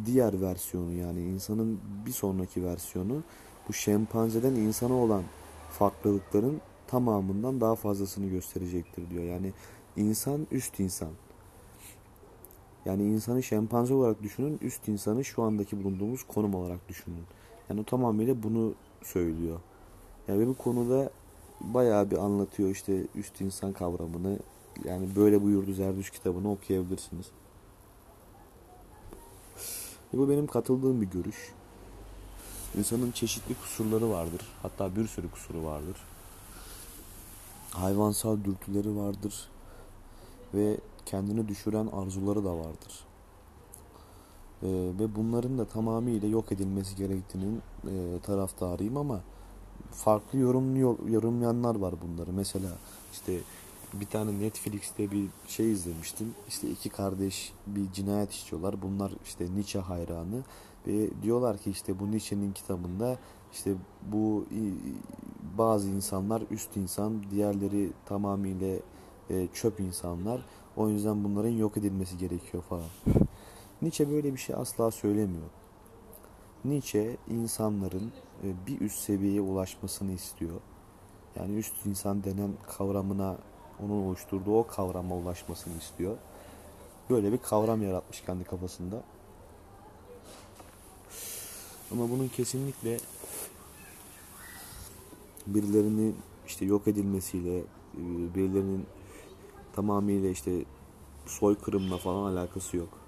[0.05, 3.23] diğer versiyonu yani insanın bir sonraki versiyonu
[3.69, 5.23] bu şempanzeden insana olan
[5.69, 9.23] farklılıkların tamamından daha fazlasını gösterecektir diyor.
[9.23, 9.53] Yani
[9.95, 11.09] insan üst insan.
[12.85, 17.23] Yani insanı şempanze olarak düşünün, üst insanı şu andaki bulunduğumuz konum olarak düşünün.
[17.71, 19.59] Yani o tamamıyla bunu söylüyor.
[20.27, 21.09] Yani bu konuda
[21.61, 24.39] bayağı bir anlatıyor işte üst insan kavramını.
[24.85, 27.25] Yani böyle buyurdu Zerdüş kitabını okuyabilirsiniz.
[30.13, 31.53] E bu benim katıldığım bir görüş.
[32.77, 34.41] İnsanın çeşitli kusurları vardır.
[34.61, 35.97] Hatta bir sürü kusuru vardır.
[37.71, 39.49] Hayvansal dürtüleri vardır.
[40.53, 43.10] Ve kendini düşüren arzuları da vardır.
[44.63, 44.67] Ee,
[44.99, 49.21] ve bunların da tamamıyla yok edilmesi gerektiğinin e, taraftarıyım ama
[49.91, 52.33] farklı yorumluyor, yorumlayanlar var bunları.
[52.33, 52.69] Mesela
[53.13, 53.37] işte
[53.93, 56.33] bir tane Netflix'te bir şey izlemiştim.
[56.47, 58.81] İşte iki kardeş bir cinayet işliyorlar.
[58.81, 60.41] Bunlar işte Nietzsche hayranı
[60.87, 63.17] ve diyorlar ki işte bu Nietzsche'nin kitabında
[63.53, 63.73] işte
[64.11, 64.45] bu
[65.57, 68.77] bazı insanlar üst insan, diğerleri tamamıyla
[69.29, 70.41] e, çöp insanlar.
[70.77, 72.89] O yüzden bunların yok edilmesi gerekiyor falan.
[73.81, 75.49] Nietzsche böyle bir şey asla söylemiyor.
[76.65, 78.11] Nietzsche insanların
[78.43, 80.61] e, bir üst seviyeye ulaşmasını istiyor.
[81.35, 83.37] Yani üst insan denen kavramına
[83.83, 86.17] onun oluşturduğu o kavrama ulaşmasını istiyor.
[87.09, 89.03] Böyle bir kavram yaratmış kendi kafasında.
[91.91, 92.97] Ama bunun kesinlikle
[95.47, 96.15] birilerinin
[96.47, 97.65] işte yok edilmesiyle, e,
[98.35, 98.85] birilerinin
[99.75, 100.65] tamamıyla işte
[101.25, 103.00] soykırımla falan alakası yok.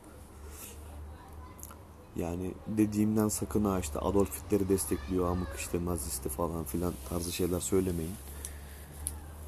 [2.15, 7.59] Yani dediğimden sakın ha işte Adolf Hitler'i destekliyor amık işte nazisti falan filan tarzı şeyler
[7.59, 8.13] söylemeyin.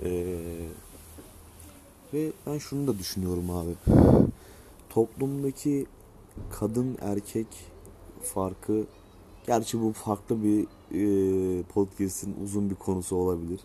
[0.04, 0.68] Ee,
[2.14, 3.76] ve ben şunu da düşünüyorum abi.
[4.90, 5.86] Toplumdaki
[6.60, 7.48] kadın erkek
[8.22, 8.84] farkı
[9.48, 13.60] gerçi bu farklı bir e, podcast'in uzun bir konusu olabilir.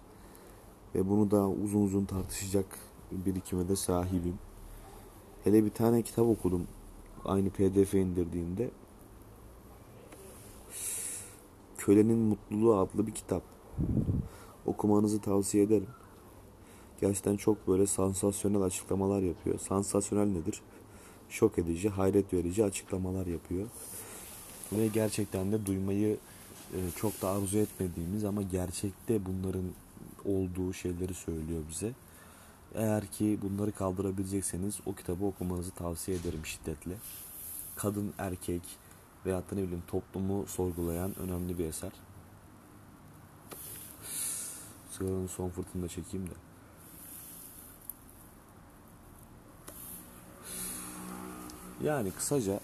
[0.95, 2.67] Ve bunu da uzun uzun tartışacak
[3.13, 4.39] birikime de sahibim.
[5.45, 6.67] Hele bir tane kitap okudum
[7.25, 8.71] aynı pdf indirdiğimde.
[11.91, 13.43] Kölenin Mutluluğu adlı bir kitap.
[14.67, 15.89] Okumanızı tavsiye ederim.
[17.01, 19.59] Gerçekten çok böyle sansasyonel açıklamalar yapıyor.
[19.59, 20.63] Sansasyonel nedir?
[21.29, 23.67] Şok edici, hayret verici açıklamalar yapıyor.
[24.73, 26.17] Ve gerçekten de duymayı
[26.75, 29.67] e, çok da arzu etmediğimiz ama gerçekte bunların
[30.25, 31.93] olduğu şeyleri söylüyor bize.
[32.75, 36.95] Eğer ki bunları kaldırabilecekseniz o kitabı okumanızı tavsiye ederim şiddetle.
[37.77, 38.63] Kadın, erkek
[39.27, 41.93] veyahut da ne bileyim toplumu sorgulayan önemli bir eser.
[44.91, 46.35] Sigaranın son fırtını da çekeyim de.
[51.83, 52.61] Yani kısaca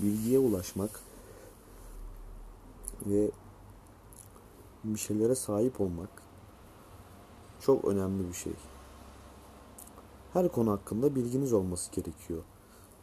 [0.00, 1.00] bilgiye ulaşmak
[3.06, 3.30] ve
[4.84, 6.10] bir şeylere sahip olmak
[7.60, 8.52] çok önemli bir şey.
[10.32, 12.42] Her konu hakkında bilginiz olması gerekiyor.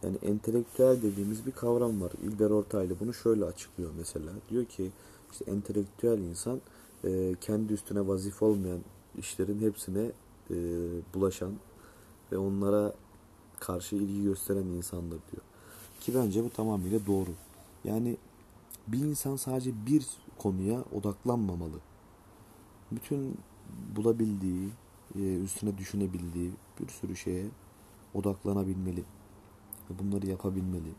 [0.04, 2.12] Yani entelektüel dediğimiz bir kavram var.
[2.24, 4.32] İlber Ortaylı bunu şöyle açıklıyor mesela.
[4.50, 4.92] Diyor ki
[5.32, 6.62] işte entelektüel insan
[7.04, 8.80] e, kendi üstüne vazife olmayan
[9.18, 10.12] işlerin hepsine
[10.52, 10.56] e,
[11.14, 11.52] bulaşan
[12.32, 12.94] ve onlara
[13.60, 15.44] karşı ilgi gösteren insandır diyor.
[16.00, 17.30] Ki bence bu tamamıyla doğru.
[17.84, 18.18] Yani
[18.88, 20.06] bir insan sadece bir
[20.38, 21.80] konuya odaklanmamalı.
[22.92, 23.38] Bütün
[23.96, 24.70] bulabildiği,
[25.16, 27.46] e, üstüne düşünebildiği bir sürü şeye
[28.14, 29.04] odaklanabilmeli.
[30.00, 30.92] Bunları yapabilmeli.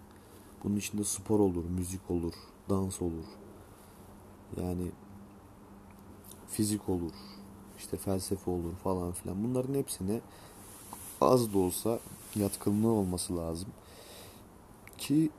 [0.65, 2.35] Bunun içinde spor olur, müzik olur,
[2.69, 3.25] dans olur.
[4.61, 4.91] Yani
[6.49, 7.13] fizik olur,
[7.79, 9.45] işte felsefe olur falan filan.
[9.45, 10.21] Bunların hepsine
[11.21, 11.99] az da olsa
[12.37, 13.69] yatkınlığı olması lazım.
[14.99, 15.31] Ki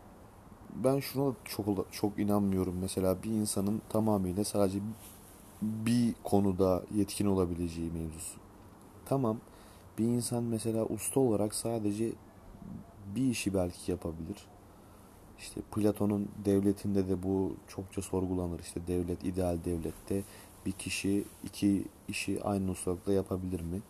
[0.75, 2.75] ben şuna çok çok inanmıyorum.
[2.81, 4.79] Mesela bir insanın tamamıyla sadece
[5.61, 8.37] bir konuda yetkin olabileceği mevzusu.
[9.05, 9.37] Tamam.
[9.97, 12.11] Bir insan mesela usta olarak sadece
[13.15, 14.37] bir işi belki yapabilir.
[15.39, 18.59] İşte Platon'un devletinde de bu çokça sorgulanır.
[18.59, 20.23] İşte devlet, ideal devlette
[20.65, 23.81] bir kişi iki işi aynı ustalıkla yapabilir mi?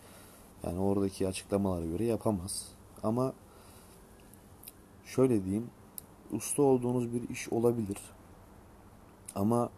[0.64, 2.68] Yani oradaki açıklamalara göre yapamaz.
[3.04, 3.34] Ama
[5.06, 5.70] şöyle diyeyim,
[6.32, 7.98] usta olduğunuz bir iş olabilir.
[9.36, 9.70] Ama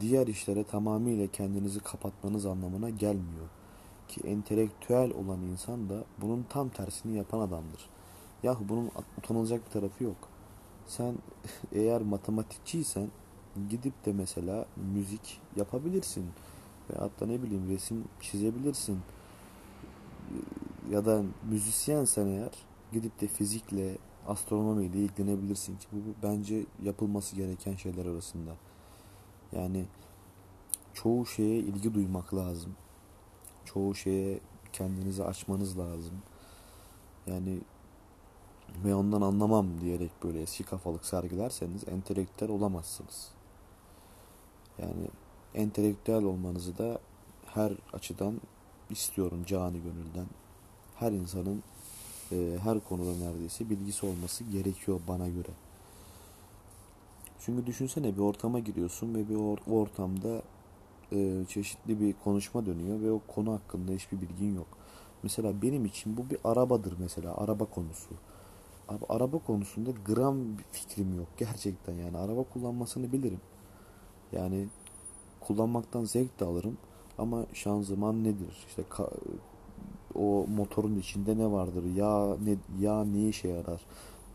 [0.00, 3.48] diğer işlere tamamıyla kendinizi kapatmanız anlamına gelmiyor.
[4.08, 7.88] Ki entelektüel olan insan da bunun tam tersini yapan adamdır.
[8.42, 10.16] Yahu bunun utanılacak bir tarafı yok.
[10.86, 11.14] Sen
[11.72, 13.08] eğer matematikçiysen
[13.70, 16.26] gidip de mesela müzik yapabilirsin.
[16.90, 19.00] Ve hatta ne bileyim resim çizebilirsin.
[20.90, 22.50] Ya da müzisyensen eğer
[22.92, 28.50] gidip de fizikle, astronomiyle ilgilenebilirsin ki bu bence yapılması gereken şeyler arasında.
[29.52, 29.84] Yani
[30.94, 32.74] çoğu şeye ilgi duymak lazım.
[33.64, 34.40] Çoğu şeye
[34.72, 36.14] kendinizi açmanız lazım.
[37.26, 37.60] Yani
[38.84, 43.28] ve ondan anlamam diyerek böyle eski kafalık sergilerseniz entelektüel olamazsınız.
[44.78, 45.08] Yani
[45.54, 46.98] entelektüel olmanızı da
[47.46, 48.40] her açıdan
[48.90, 50.26] istiyorum cani gönülden.
[50.94, 51.62] Her insanın
[52.32, 55.50] e, her konuda neredeyse bilgisi olması gerekiyor bana göre.
[57.40, 60.42] Çünkü düşünsene bir ortama giriyorsun ve bir or ortamda
[61.12, 64.66] e, çeşitli bir konuşma dönüyor ve o konu hakkında hiçbir bilgin yok.
[65.22, 68.10] Mesela benim için bu bir arabadır mesela araba konusu.
[68.88, 70.36] Abi araba konusunda gram
[70.72, 73.40] fikrim yok gerçekten yani araba kullanmasını bilirim.
[74.32, 74.68] Yani
[75.40, 76.78] kullanmaktan zevk de alırım
[77.18, 78.66] ama şanzıman nedir?
[78.68, 78.82] İşte
[80.14, 81.84] o motorun içinde ne vardır?
[81.96, 83.80] Ya ne ya ne işe yarar?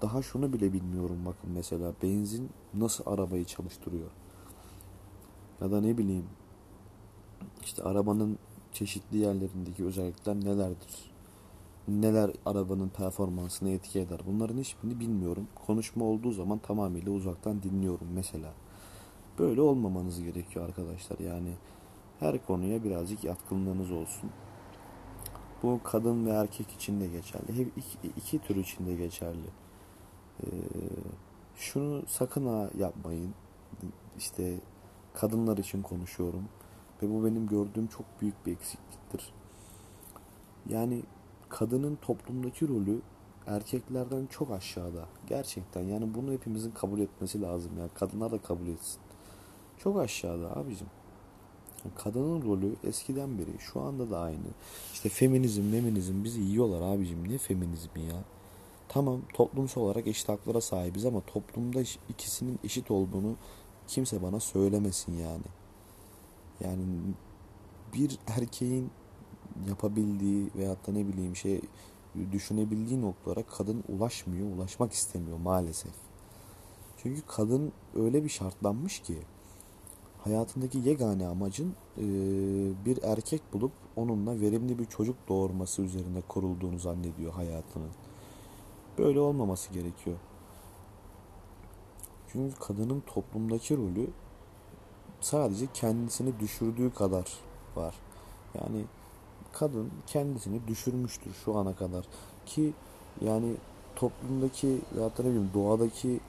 [0.02, 4.10] Daha şunu bile bilmiyorum bakın mesela benzin nasıl arabayı çalıştırıyor?
[5.62, 6.26] Ya da ne bileyim
[7.62, 8.38] işte arabanın
[8.74, 11.13] çeşitli yerlerindeki özellikler nelerdir?
[11.88, 14.20] Neler arabanın performansını etki eder?
[14.28, 15.48] Bunların hiçbirini bilmiyorum.
[15.68, 18.54] Konuşma olduğu zaman tamamıyla uzaktan dinliyorum mesela.
[19.40, 21.20] Böyle olmamanız gerekiyor arkadaşlar.
[21.20, 21.54] Yani
[22.20, 24.30] her konuya birazcık yatkınlığınız olsun.
[25.64, 27.58] Bu kadın ve erkek için de geçerli.
[27.58, 29.48] Hep iki, iki tür için de geçerli.
[30.44, 30.48] Ee,
[31.56, 33.34] şunu sakın ha yapmayın.
[34.18, 34.60] İşte
[35.14, 36.44] kadınlar için konuşuyorum.
[37.02, 39.34] Ve bu benim gördüğüm çok büyük bir eksikliktir.
[40.70, 41.04] Yani
[41.54, 43.02] kadının toplumdaki rolü
[43.48, 45.06] erkeklerden çok aşağıda.
[45.28, 47.72] Gerçekten yani bunu hepimizin kabul etmesi lazım.
[47.80, 49.00] Yani kadınlar da kabul etsin.
[49.78, 50.88] Çok aşağıda abicim.
[51.96, 54.48] Kadının rolü eskiden beri şu anda da aynı.
[54.94, 57.30] İşte feminizm, feminizm bizi yiyorlar abicim.
[57.30, 58.24] Ne feminizmi ya?
[58.90, 63.36] Tamam toplumsal olarak eşit haklara sahibiz ama toplumda ikisinin eşit olduğunu
[63.88, 65.46] kimse bana söylemesin yani.
[66.60, 66.84] Yani
[67.94, 68.92] bir erkeğin
[69.70, 71.62] yapabildiği veyahut da ne bileyim şey
[72.32, 75.94] düşünebildiği noktalara kadın ulaşmıyor, ulaşmak istemiyor maalesef.
[76.98, 79.18] Çünkü kadın öyle bir şartlanmış ki
[80.24, 81.74] hayatındaki yegane amacın
[82.86, 87.92] bir erkek bulup onunla verimli bir çocuk doğurması üzerine kurulduğunu zannediyor hayatının.
[88.98, 90.18] Böyle olmaması gerekiyor.
[92.32, 94.08] Çünkü kadının toplumdaki rolü
[95.22, 97.34] sadece kendisini düşürdüğü kadar
[97.76, 97.96] var.
[98.54, 98.86] Yani
[99.54, 102.06] kadın kendisini düşürmüştür şu ana kadar
[102.46, 102.74] ki
[103.22, 103.56] yani
[103.96, 106.20] toplumdaki ya da ne bileyim doğadaki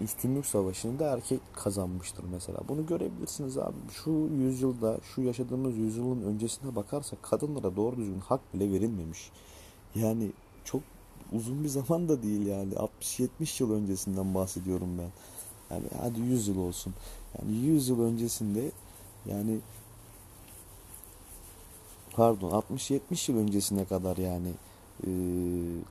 [0.00, 2.58] üstünlük savaşını da erkek kazanmıştır mesela.
[2.68, 3.76] Bunu görebilirsiniz abi.
[4.04, 9.30] Şu yüzyılda, şu yaşadığımız yüzyılın öncesine bakarsak kadınlara doğru düzgün hak bile verilmemiş.
[9.94, 10.30] Yani
[10.64, 10.80] çok
[11.32, 12.74] uzun bir zaman da değil yani.
[13.00, 15.10] 60-70 yıl öncesinden bahsediyorum ben.
[15.74, 16.94] Yani hadi 100 yıl olsun.
[17.38, 18.70] Yani 100 yıl öncesinde
[19.26, 19.58] yani
[22.12, 24.48] pardon 60-70 yıl öncesine kadar yani
[25.06, 25.10] e,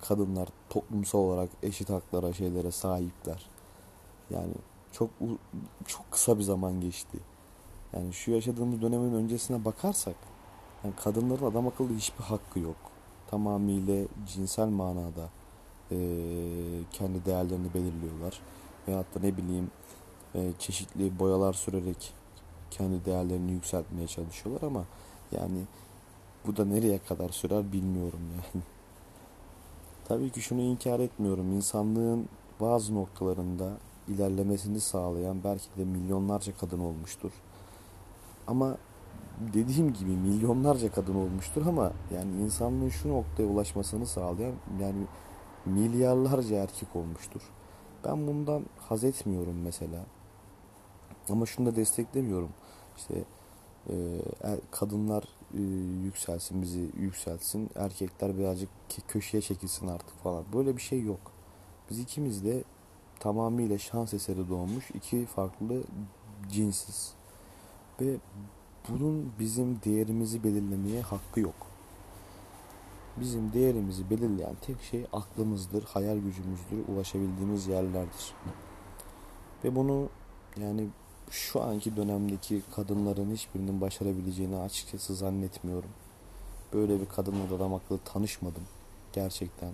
[0.01, 3.45] kadınlar toplumsal olarak eşit haklara şeylere sahipler.
[4.30, 4.53] Yani
[4.91, 5.09] çok
[5.86, 7.17] çok kısa bir zaman geçti.
[7.93, 10.15] Yani şu yaşadığımız dönemin öncesine bakarsak
[10.84, 12.76] yani kadınların adam akıllı hiçbir hakkı yok.
[13.28, 15.30] Tamamıyla cinsel manada
[15.91, 15.97] e,
[16.91, 18.41] kendi değerlerini belirliyorlar.
[18.88, 19.72] Veyahut da ne bileyim
[20.36, 22.13] e, çeşitli boyalar sürerek
[22.72, 24.86] kendi değerlerini yükseltmeye çalışıyorlar ama
[25.32, 25.59] yani
[26.47, 28.63] bu da nereye kadar sürer bilmiyorum yani.
[30.07, 31.51] Tabii ki şunu inkar etmiyorum.
[31.51, 32.29] İnsanlığın
[32.59, 33.71] bazı noktalarında
[34.07, 37.31] ilerlemesini sağlayan belki de milyonlarca kadın olmuştur.
[38.47, 38.77] Ama
[39.53, 45.05] dediğim gibi milyonlarca kadın olmuştur ama yani insanlığın şu noktaya ulaşmasını sağlayan yani
[45.65, 47.41] milyarlarca erkek olmuştur.
[48.05, 50.05] Ben bundan haz etmiyorum mesela.
[51.29, 52.49] Ama şunu da desteklemiyorum.
[52.97, 53.23] İşte
[53.89, 53.95] e,
[54.41, 55.23] er, kadınlar
[55.57, 55.61] e,
[56.03, 57.69] yükselsin, bizi yükselsin.
[57.75, 58.69] Erkekler birazcık
[59.07, 60.43] köşeye çekilsin artık falan.
[60.53, 61.31] Böyle bir şey yok.
[61.89, 62.63] Biz ikimiz de
[63.19, 65.83] tamamıyla şans eseri doğmuş iki farklı
[66.51, 67.13] cinsiz.
[68.01, 68.17] Ve
[68.89, 71.55] bunun bizim değerimizi belirlemeye hakkı yok.
[73.17, 78.33] Bizim değerimizi belirleyen tek şey aklımızdır, hayal gücümüzdür, ulaşabildiğimiz yerlerdir.
[79.63, 80.09] Ve bunu
[80.57, 80.87] yani
[81.32, 85.89] şu anki dönemdeki kadınların hiçbirinin başarabileceğini açıkçası zannetmiyorum.
[86.73, 88.63] Böyle bir kadınla da adam akıllı tanışmadım.
[89.13, 89.71] Gerçekten.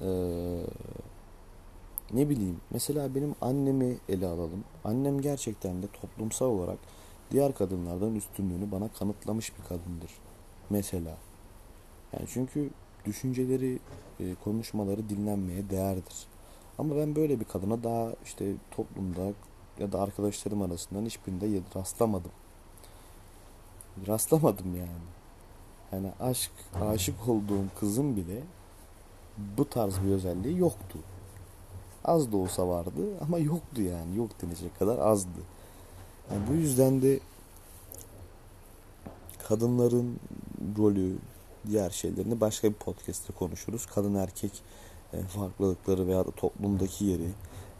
[0.00, 0.66] Ee,
[2.12, 4.64] ne bileyim mesela benim annemi ele alalım.
[4.84, 6.78] Annem gerçekten de toplumsal olarak
[7.30, 10.10] diğer kadınlardan üstünlüğünü bana kanıtlamış bir kadındır.
[10.70, 11.16] Mesela.
[12.12, 12.70] Yani çünkü
[13.04, 13.78] düşünceleri,
[14.20, 16.26] e, konuşmaları dinlenmeye değerdir.
[16.80, 19.32] Ama ben böyle bir kadına daha işte toplumda
[19.78, 22.30] ya da arkadaşlarım arasından hiçbirinde rastlamadım.
[24.06, 25.10] Rastlamadım yani.
[25.92, 26.50] Yani aşk,
[26.80, 28.42] aşık olduğum kızım bile
[29.58, 30.98] bu tarz bir özelliği yoktu.
[32.04, 34.16] Az da olsa vardı ama yoktu yani.
[34.16, 35.40] Yok denecek kadar azdı.
[36.30, 37.20] Yani bu yüzden de
[39.48, 40.20] kadınların
[40.78, 41.16] rolü,
[41.66, 43.86] diğer şeylerini başka bir podcast'te konuşuruz.
[43.86, 44.62] Kadın erkek
[45.28, 47.28] farklılıkları veya da toplumdaki yeri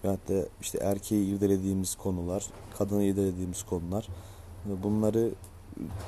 [0.05, 2.47] veyahut da işte erkeği irdelediğimiz konular,
[2.79, 4.09] kadını irdelediğimiz konular.
[4.83, 5.31] Bunları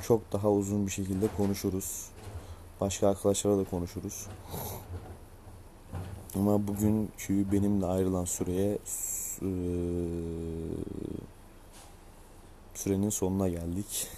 [0.02, 2.06] çok daha uzun bir şekilde konuşuruz.
[2.80, 4.26] Başka arkadaşlarla da konuşuruz.
[6.34, 8.78] Ama bugünkü benimle ayrılan süreye
[9.42, 9.50] e,
[12.74, 14.08] sürenin sonuna geldik.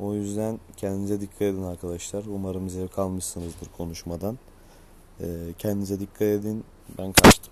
[0.00, 2.24] O yüzden kendinize dikkat edin arkadaşlar.
[2.24, 4.38] Umarım zevk almışsınızdır konuşmadan.
[5.22, 5.26] E,
[5.58, 6.64] kendinize dikkat edin.
[6.98, 7.51] Ben kaçtım.